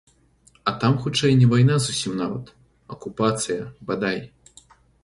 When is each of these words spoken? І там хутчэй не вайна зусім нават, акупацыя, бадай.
І 0.69 0.71
там 0.83 0.93
хутчэй 1.03 1.35
не 1.41 1.49
вайна 1.53 1.75
зусім 1.83 2.17
нават, 2.25 2.45
акупацыя, 2.97 3.61
бадай. 3.93 4.19